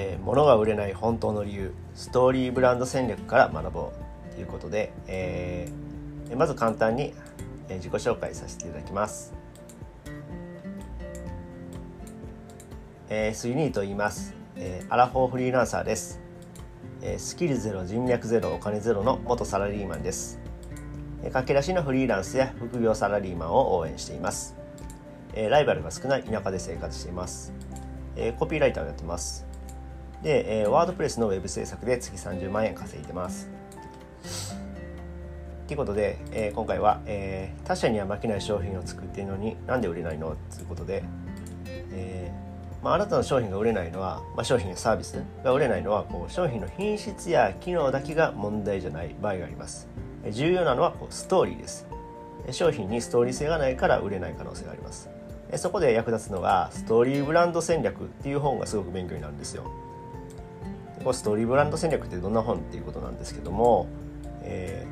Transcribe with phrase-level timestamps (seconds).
[0.00, 3.92] えー、物が売れない本当の理由ストーリーブランド戦略から学ぼ
[4.30, 7.12] うということで、えー、まず簡単に
[7.68, 9.34] 自己紹介させていただきます、
[13.08, 16.20] えー、スユニーと言います、えー、アラフォーフリーランサーです、
[17.02, 20.38] えー、スキルゼロ人脈ゼロお金ゼロの元サラリーマンです。
[21.24, 24.54] 駆け出しのフリーランスや副業サラリーマンを応援しています。
[25.34, 27.52] ライバルが少ない田舎で生活しています。
[28.38, 29.47] コピーライターをやってます。
[30.22, 33.48] で、ワードプレスのウェブ制作で月30万円稼いでます。
[35.66, 40.34] ということで、え今回は、え他社には負けない商品を作っているのになんで売れないの？
[40.54, 41.04] ということで、
[41.92, 49.88] えー、まあ、あなたの商品が売れないのは、まあ、商品やサービスが売れないのはこう商品の品質や機能だけが問題じゃない場合があります。
[50.30, 51.86] 重要なのはこうストーリーです。
[52.50, 55.10] 商品にストーリー性がないから売れない可能性があります。
[55.56, 59.70] そこで役立つのがストーリーブランド戦略っていう本がすごく勉強になるんですよ。
[61.02, 63.86] これストーリーブランド戦略ってどんな本っていうことなんですけども、
[64.42, 64.86] え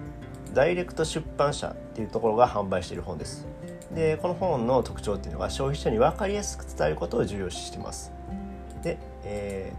[0.53, 3.47] ー、ダイレクト出版社っていうところが販売している本です。
[3.95, 8.13] でこの本の特徴っていうのが消費者に分かりやすく伝えることを重要視しています。
[8.83, 9.73] で、え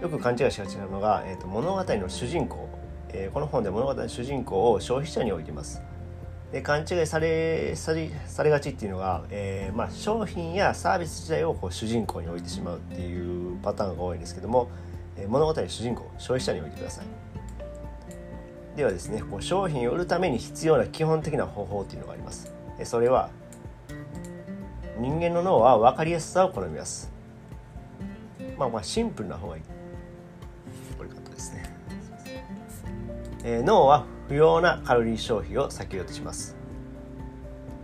[0.00, 2.68] ー、よく勘違いしがちなのが、えーと、物語の主人公、
[3.10, 5.82] えー、この本で物語の主人公を消費者に置いています。
[6.52, 14.70] で勘違いされされされがちっていうのが、えーまあ、商品やサービス自体をこう主人公に置いてしまうっていうパターンが多いんですけども、
[15.26, 17.06] 物語主人公消費者に置いてください。
[18.76, 22.52] ではですねこう商品を売るために必要な基本的な方法っていうのがあります。
[22.84, 23.30] それは
[25.00, 27.10] 人間の脳は分かりやすさを好みます。
[28.56, 29.62] まあまあシンプルな方がいい。
[30.96, 31.74] これカットですね、
[33.44, 36.56] えー、脳は不要なカロリー消費を避けようとします。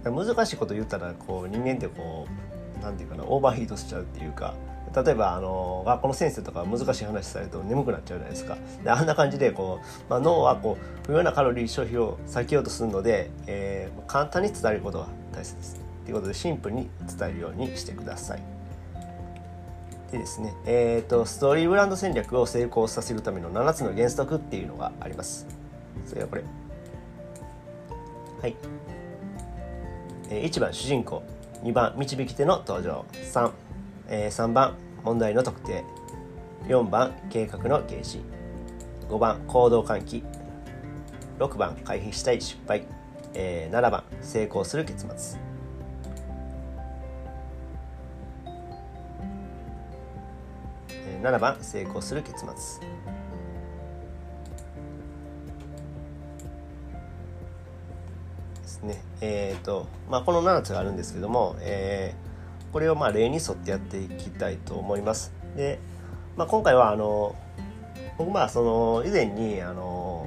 [0.05, 4.55] 難しいこと言ったらこう人間ってこう何て言うかなオーバーヒートしちゃうっていうか
[4.95, 8.57] 例えばあの学校の先生とか難しい話されると眠くなっちゃうじゃないですか。
[8.85, 15.81] であんな感じでこう、まあ、脳はこう不要なカロリー消費を避けようとするので、えー、簡単に伝えることが大切です。
[16.05, 18.43] ということでシンプルに伝えるようにしてください。
[20.13, 25.47] でですねえーと、ストーリーブランド戦略を成功させるための7つの原則っていうのがあります。
[26.07, 26.45] それはこれ。
[28.41, 28.57] はい、
[30.29, 31.23] 1番主人公
[31.65, 33.07] 2番導き手の登場。
[33.13, 33.51] 3,
[34.09, 34.75] えー、3番
[35.05, 35.85] 問題の特定。
[36.67, 38.19] 4番計画の掲示
[39.09, 40.25] 5番行動喚起。
[41.39, 42.87] 6番回避したい失敗、
[43.35, 45.39] えー、7番成功する結末。
[51.23, 52.55] 7番成功する結末。
[58.63, 59.03] ですね。
[59.21, 62.24] えっ、ー、とまあこの7つがあるんですけども、えー、
[62.75, 65.33] これをまあ例に沿ってやっていきたいと思います。
[65.57, 65.79] で、
[66.37, 67.37] まあ、今回はあの
[68.19, 70.27] 僕まあその以前にあの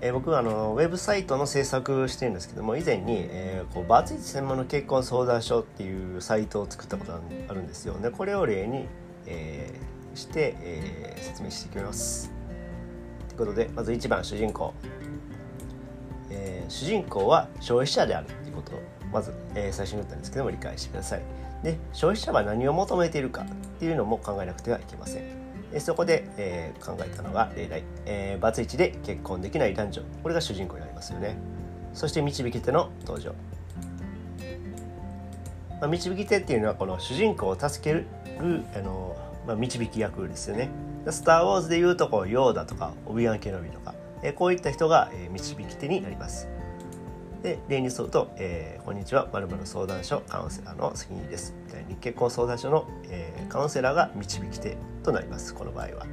[0.00, 7.98] えー、僕はあのウェブサイトの制作してるんですけども以前に、えー、こうバツイチ専門の結婚相談所っていうサイトを作ったことがあるんですよ。
[7.98, 8.86] でこれを例に、
[9.26, 12.30] えー、して、えー、説明していきます。
[13.30, 14.74] ということでまず1番主人公、
[16.30, 18.95] えー、主人公は消費者であるっていうこと。
[19.12, 21.22] まず、えー、最初に言ったんですけども理解してください。
[21.62, 23.46] で消費者は何を求めているかっ
[23.78, 25.80] ていうのも考えなくてはいけません。
[25.80, 30.02] そこで、えー、考えたのが例題、えー、バツイチで結婚できない男女。
[30.22, 31.36] これが主人公になりますよね。
[31.92, 33.32] そして導き手の登場、
[35.80, 38.06] まあ、導き手っていうのはこの主人公を助ける
[38.74, 39.16] あの、
[39.46, 40.68] まあ、導き役ですよね。
[41.08, 46.48] スター・ウォーズでいうとこうヨーダとかオビアン・ケノビとか、えー、こういった人が、えー、導き手になります。
[47.46, 51.54] で例に沿うと、えー、こんにちは、まる相談所カウンセラーの杉木です。
[51.64, 56.06] みたいに結婚相談所の、えー、カウンセラーが導き手となります、この場合は。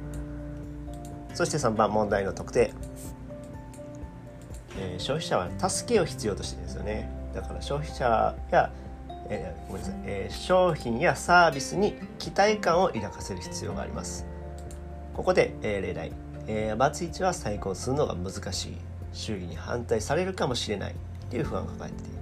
[1.34, 2.72] そして3番、問題の特定。
[4.78, 7.10] えー、消費者は助けを必要としてるんですよね。
[7.34, 8.70] だから消費者や、
[9.28, 14.24] えー、ごめんなさい、えー、商品やサービスに期待感を抱かせる必要があります。
[15.12, 16.12] ここで、えー、例題。
[16.46, 18.76] えー、バツイチは再婚するのが難しい。
[19.12, 20.94] 周囲に反対されるかもしれない。
[21.26, 22.18] っていう不安を抱えている。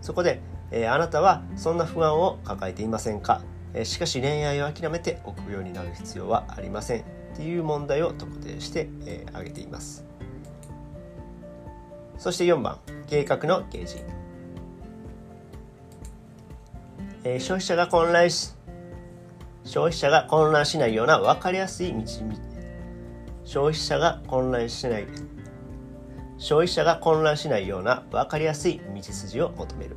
[0.00, 0.40] そこで、
[0.70, 3.42] えー、あなたはそんな不安を抱えていませんか、
[3.74, 7.04] えー、しかし恋愛を諦めて臆病になる必要はありませんっ
[7.36, 10.04] ていう問題を特定して、えー、挙げています。
[12.18, 12.78] そして4番
[13.08, 14.04] 計画の掲示、
[17.24, 18.52] えー、消費者が混乱し
[19.64, 22.00] 消費者が混乱しないような分かりやすい道
[23.44, 25.06] 消費者が混乱しない
[26.40, 29.96] 消費者が混乱しないような分かりやすい道筋を求める、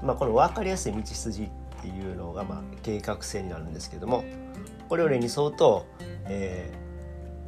[0.00, 1.48] まあ、この分かりやすい道筋っ
[1.82, 4.24] ていうのが、まあ、計画性になるんですけども
[4.88, 5.86] これを例に沿うと、
[6.28, 6.72] え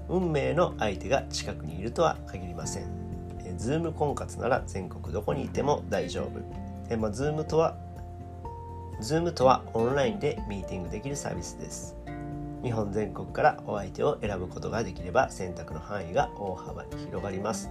[0.08, 2.82] ー、運命の相手が近くにいるとは限りません、
[3.44, 6.40] えー、 Zoom 婚活なら全国どこにいても大丈夫、
[6.90, 7.76] えーまあ、 Zoom とは
[9.00, 11.96] Zoom とはオンラインでミーティングできるサービスです。
[12.62, 17.70] 日本全国からお相手を選ぶことができれば選択の範囲が大幅に広がります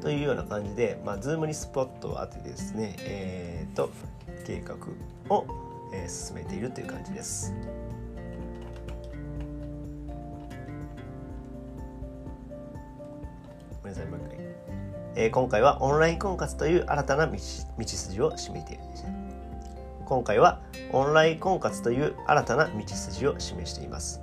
[0.00, 3.90] というような感じで、まあ、ズームにスポットを当ててですね、えーと、
[4.44, 4.74] 計画
[5.34, 5.46] を、
[5.94, 7.54] えー、進めているという感じです。
[13.82, 14.42] ごめんなさい、もう一回。
[15.14, 17.38] えー、今回はオンライン婚活という新たな道道
[17.86, 19.21] 筋を示しているでした
[20.04, 20.60] 今回は
[20.92, 24.22] オンライン婚活という新たな道筋を示しています。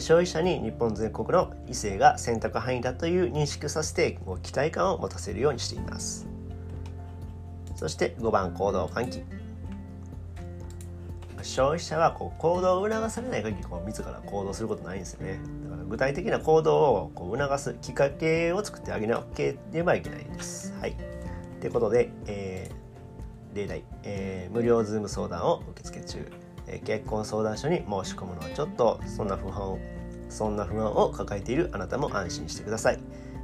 [0.00, 6.26] 消費者に日本全国の異性が選択範囲だという認識させて期待感を持たせるようにしています。
[7.76, 9.22] そして5番行動喚起。
[11.42, 15.38] 消費者はこう行動を促されない限りこう自ら行動することないんですよね。
[15.64, 20.72] だから具体的な行動をこう促すきっかけを作ってあげなければいけないんです。
[20.80, 20.96] はい。
[21.60, 22.83] ということで、えー、
[23.54, 26.44] 例題、えー、無料ズーム相談を受付中。
[26.66, 29.78] え結婚相談所に申し込むのはちょっとそんな不安を
[30.28, 32.98] そんな不安を抱えているあなたも安心してください、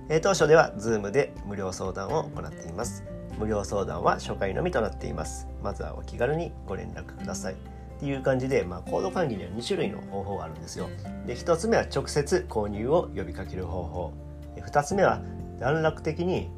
[0.09, 3.05] え当初では Zoom で無料相談を行っています。
[3.39, 5.47] 無料相談は初回のみとなっています。
[5.63, 7.55] まずはお気軽にご連絡ください。
[7.55, 7.57] っ
[8.01, 10.89] ていう感じで、まあ、コード管理には2種類の方法があるんですよ。
[11.27, 14.13] で1つ目は直接購入を呼びかける方法。
[14.57, 15.23] 2つ目は
[15.59, 16.51] 段落的に、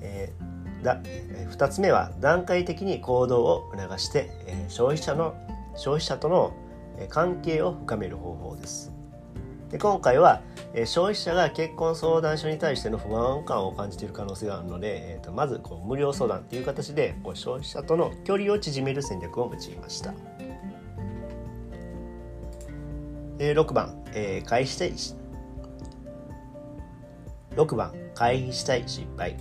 [0.00, 0.53] えー、
[0.84, 4.30] だ2つ目は段階的に行動を促して、
[4.68, 5.34] 消費者の
[5.74, 6.54] 消費者との
[7.08, 8.92] 関係を深める方法です。
[9.70, 10.40] で今回は
[10.84, 20.14] 消費者が結婚相談所に対しての不安感を感じている可能性があるので、えー、とまずこう無料相談という形でこう消費者との距離を縮める戦略を用いました、
[23.40, 24.92] えー、6番、えー、回避したい
[27.56, 29.36] 6番回避したい失敗、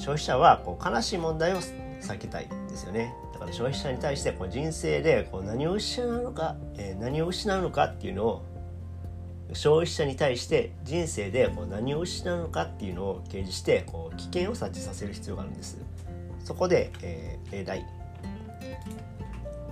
[0.00, 3.14] 消費者はこう悲しい問題を避けたいですよね。
[3.34, 8.42] だから消費者に対してこう人生でこう何を失うのか、えー、何を失うのかっていうのを
[9.52, 15.78] 消費者に対して人生でこう何を失うのかっていうのを掲示してこう危険を察知させる必要があるんです。
[16.44, 17.86] そこで、えー、例題。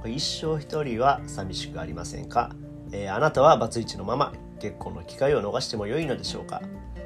[0.05, 2.51] 一生一人は寂しくありませんか、
[2.93, 4.33] えー、あなたはバツイチのまま。
[4.59, 6.63] 結婚の機会を逃しても良いのでしょうか？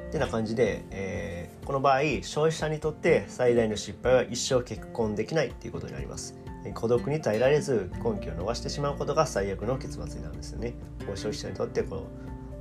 [0.07, 6.37] ってな感じで、えー、この場合消費者にとって最大の失敗は一生結婚できないっていうことになります。
[6.75, 10.75] 孤独に耐えられず婚期を逃してしまうことが最悪の結末になるんですよね。
[11.05, 12.07] こう消費者にとってこ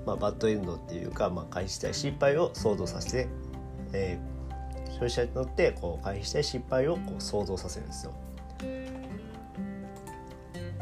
[0.05, 3.29] う、まあ、バッドエンドっていうか、まあ、回避したい失敗を想像させて、
[3.93, 8.15] えー、消費者にとってこう回避したい失敗をこう想像させるんですよ。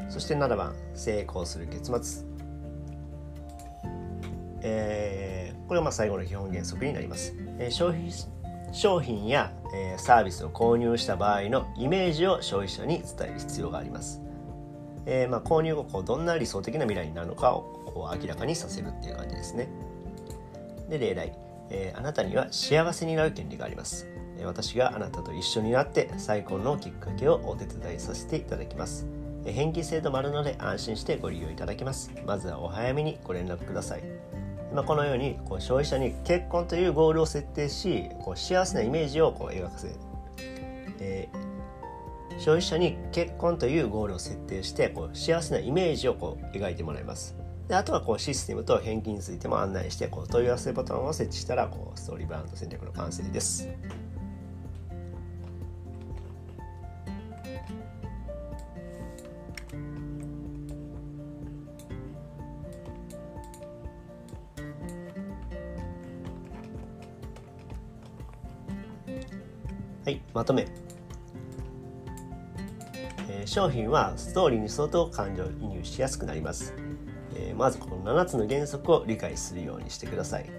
[0.09, 2.30] そして7番成功する結末。
[4.63, 7.35] えー、これがま最後の基本原則になります。
[7.59, 8.11] えー、消費
[8.73, 14.23] 商品や、えー、サービスを購入した場合のイメージを消費者に伝える必要があります。
[15.07, 19.69] えまあ、購入後こうどんな理想的な未来になるのかをこう明らかにさせるっていう感じですね。
[20.89, 21.33] で例題、
[21.71, 24.07] え、あなたには幸せになる権利があります。
[24.45, 29.07] 私があなたと一緒になって再婚のきっかけをお手伝いさせていただきます。
[29.45, 32.11] 返金制度もあるので安心してご利用いただけます。
[32.27, 34.03] まずはお早めにご連絡ください。
[34.73, 39.95] まあ、このようにこう消費者に結婚というゴールを設定しこう幸せなイメージをこう描かせる、
[41.01, 47.37] えー、消費者に結婚というゴールを設定してこう幸せなイメージをこう描いてもらいます
[47.69, 53.69] であとはこうシステムと返金についても案内してこう問い合わせボタンを設置したらこうストーリーバウンド戦略の完成です。
[70.11, 70.67] はい、まとめ、
[73.29, 76.75] えー、商品はストーリーに相当感情移入しやすくなります、
[77.37, 80.51] えー、まずこの7つの原則を理解するようにしてください。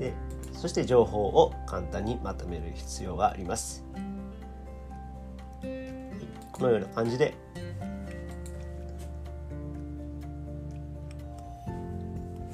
[0.00, 0.12] で
[0.52, 3.84] そして情報を簡単にまとめる必要があります、
[6.50, 7.36] このような感じで。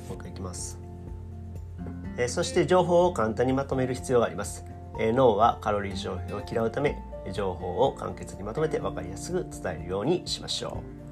[0.07, 0.78] もう一回いきます、
[2.19, 4.75] えー、そして情報を簡単にまとめる必要があります。
[4.99, 6.99] え脳はカロリー消費を嫌うため
[7.33, 11.07] 情報を簡潔にまとめて分かりやすく伝えるようにしましょう。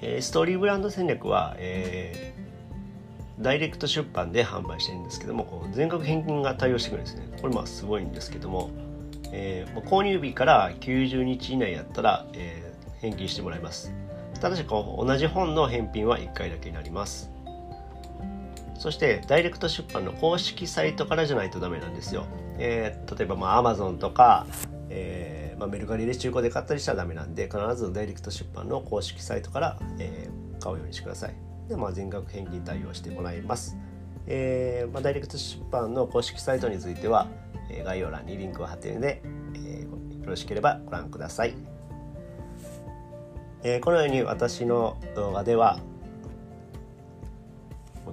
[0.00, 2.32] えストーリーブランド戦略は、え
[3.40, 7.28] ダイレクト出版で販売してるんですけどもこう全額返金が対応してくるんですね。
[7.40, 8.70] これまあすごいんですけども、
[9.32, 13.92] えー、購入日から90日以内やったら、えー、返金してもらいます。
[14.40, 17.30] ただしこう同じ本の返品は1回だけになります。
[18.78, 22.26] そしてダイレクト出版の公式サイトからじゃないとダメなんですよ、
[22.58, 24.46] えー、例えばまあ Amazon とか、
[24.88, 31.34] えーまあ、メルカリで中古で買ったりしたらダメなんで必ずダイレクト出版の公式サイトから、えー、買うようにしてください。
[31.68, 33.76] で、まあ、全額返金対応してもらいます、
[34.26, 37.28] えーまあ、ダイレクト出版の公式サイトについては、
[37.70, 39.22] えー、概要欄にリンクを貼っているので、
[39.54, 41.54] えー、よろしければご覧ください、
[43.62, 45.78] えー、このように私の動画では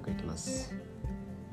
[0.06, 0.74] もう一回いきます、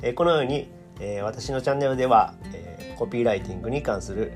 [0.01, 0.69] えー、このように、
[0.99, 4.31] えー、私のチャンネルでは、えー、コピーライティングに関する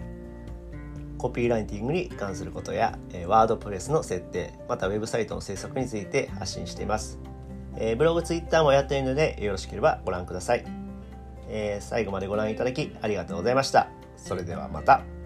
[1.17, 7.19] コピーライティングに関することや、えー、ワードプレスの設定またウェブサイトの制作について発信しています、
[7.77, 10.65] えー、ブログツイッターもやっているのでよろしければご覧ください、
[11.49, 13.89] えー、最後までご覧いただきありがとうございました。
[14.17, 15.16] それではまた。